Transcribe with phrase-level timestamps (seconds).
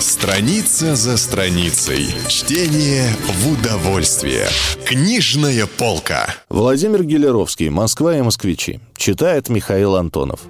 [0.00, 2.06] Страница за страницей.
[2.26, 4.46] Чтение в удовольствие.
[4.86, 6.26] Книжная полка.
[6.48, 7.68] Владимир Гелеровский.
[7.68, 8.80] Москва и москвичи.
[8.96, 10.40] Читает Михаил Антонов.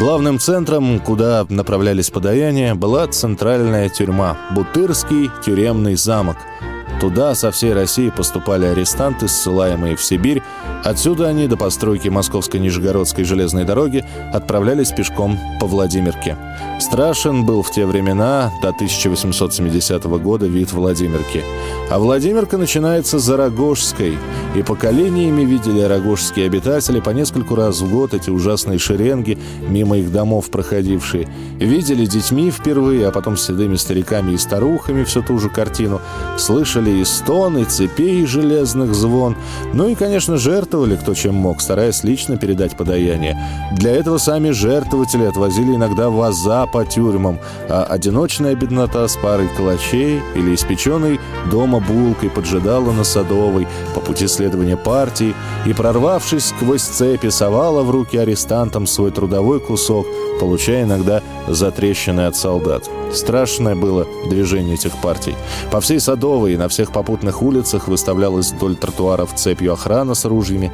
[0.00, 6.38] Главным центром, куда направлялись подаяния, была центральная тюрьма– Бутырский тюремный замок–
[7.00, 10.42] Туда со всей России поступали арестанты, ссылаемые в Сибирь.
[10.84, 16.36] Отсюда они до постройки Московско-Нижегородской железной дороги отправлялись пешком по Владимирке.
[16.80, 21.44] Страшен был в те времена, до 1870 года, вид Владимирки.
[21.90, 24.18] А Владимирка начинается за Рогожской,
[24.56, 29.38] и поколениями видели рогожские обитатели по нескольку раз в год эти ужасные шеренги,
[29.68, 31.28] мимо их домов проходившие.
[31.58, 36.00] Видели детьми впервые, а потом седыми стариками и старухами всю ту же картину.
[36.36, 39.36] Слышали слышали и стоны, цепей железных звон.
[39.74, 43.36] Ну и, конечно, жертвовали кто чем мог, стараясь лично передать подаяние.
[43.72, 47.38] Для этого сами жертвователи отвозили иногда ваза по тюрьмам,
[47.68, 54.28] а одиночная беднота с парой калачей или испеченной дома булкой поджидала на Садовой по пути
[54.28, 55.34] следования партии
[55.66, 60.06] и, прорвавшись сквозь цепи, совала в руки арестантам свой трудовой кусок,
[60.40, 62.88] получая иногда затрещины от солдат.
[63.12, 65.34] Страшное было движение этих партий.
[65.70, 70.70] По всей Садовой и на всех попутных улицах выставлялась вдоль тротуаров цепью охрана с ружьями.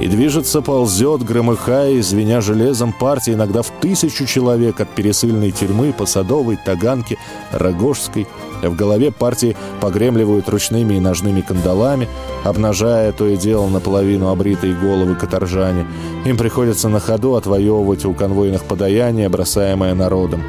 [0.00, 6.04] И движется, ползет, громыхая, звеня железом партия иногда в тысячу человек от пересыльной тюрьмы по
[6.04, 7.16] Садовой, Таганке,
[7.52, 8.26] Рогожской.
[8.60, 12.08] В голове партии погремливают ручными и ножными кандалами,
[12.42, 15.86] обнажая то и дело наполовину обритые головы каторжане.
[16.24, 20.42] Им приходится на ходу отвоевывать у конвойных подаяния, бросаемое народом.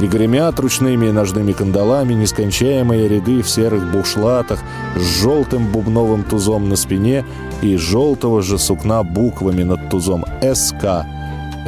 [0.00, 4.60] И гремят ручными и ножными кандалами нескончаемые ряды в серых бушлатах
[4.96, 7.24] с желтым бубновым тузом на спине
[7.62, 11.06] и желтого же сукна буквами над тузом «СК».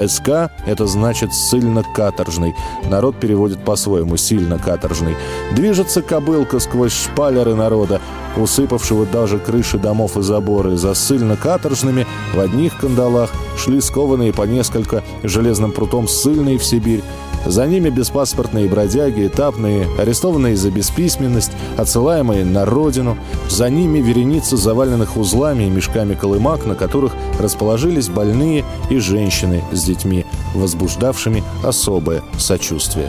[0.04, 2.54] СК– это значит «сильно-каторжный».
[2.90, 5.16] Народ переводит по-своему «сильно каторжный».
[5.52, 8.00] Движется кобылка сквозь шпалеры народа,
[8.36, 10.76] усыпавшего даже крыши домов и заборы.
[10.76, 17.02] За ссыльно-каторжными в одних кандалах шли скованные по несколько железным прутом ссыльные в Сибирь.
[17.46, 23.16] За ними беспаспортные бродяги, этапные, арестованные за бесписьменность, отсылаемые на родину.
[23.48, 29.84] За ними вереница заваленных узлами и мешками колымак, на которых расположились больные и женщины с
[29.84, 33.08] детьми, возбуждавшими особое сочувствие.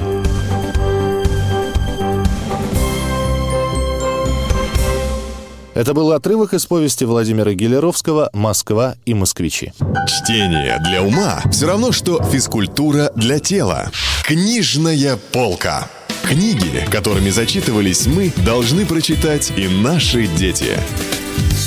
[5.77, 9.73] Это был отрывок из повести Владимира Гелеровского «Москва и москвичи».
[10.07, 13.91] Чтение для ума все равно, что физкультура для тела.
[14.27, 15.89] Книжная полка.
[16.23, 20.77] Книги, которыми зачитывались мы, должны прочитать и наши дети.